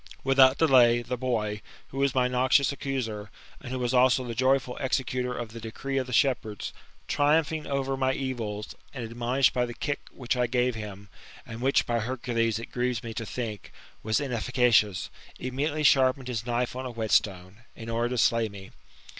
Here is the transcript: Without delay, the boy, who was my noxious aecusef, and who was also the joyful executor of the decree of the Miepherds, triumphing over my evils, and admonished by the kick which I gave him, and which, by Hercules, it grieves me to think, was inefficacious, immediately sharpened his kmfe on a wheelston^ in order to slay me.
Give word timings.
Without 0.23 0.57
delay, 0.57 1.03
the 1.03 1.15
boy, 1.15 1.61
who 1.89 1.99
was 1.99 2.15
my 2.15 2.27
noxious 2.27 2.73
aecusef, 2.73 3.29
and 3.59 3.71
who 3.71 3.77
was 3.77 3.93
also 3.93 4.23
the 4.23 4.33
joyful 4.33 4.75
executor 4.77 5.31
of 5.31 5.49
the 5.51 5.59
decree 5.61 5.99
of 5.99 6.07
the 6.07 6.11
Miepherds, 6.11 6.73
triumphing 7.07 7.67
over 7.67 7.95
my 7.95 8.11
evils, 8.11 8.73
and 8.95 9.03
admonished 9.05 9.53
by 9.53 9.63
the 9.67 9.75
kick 9.75 9.99
which 10.11 10.35
I 10.35 10.47
gave 10.47 10.73
him, 10.73 11.07
and 11.45 11.61
which, 11.61 11.85
by 11.85 11.99
Hercules, 11.99 12.57
it 12.57 12.71
grieves 12.71 13.03
me 13.03 13.13
to 13.13 13.27
think, 13.27 13.71
was 14.01 14.19
inefficacious, 14.19 15.11
immediately 15.37 15.83
sharpened 15.83 16.29
his 16.29 16.41
kmfe 16.41 16.75
on 16.75 16.87
a 16.87 16.91
wheelston^ 16.91 17.57
in 17.75 17.87
order 17.87 18.09
to 18.09 18.17
slay 18.17 18.49
me. 18.49 18.71